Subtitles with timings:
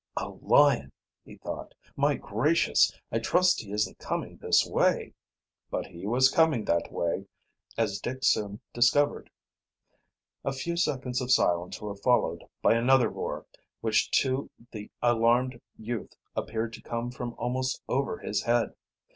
[0.17, 0.91] "A lion!"
[1.23, 1.75] he thought.
[1.95, 2.91] "My gracious!
[3.11, 5.13] I trust he isn't coming this way!"
[5.69, 7.27] But he was coming that way,
[7.77, 9.29] as Dick soon discovered.
[10.43, 13.45] A few seconds of silence were followed by another roar
[13.81, 18.73] which to, the alarmed youth appeared to come from almost over his head.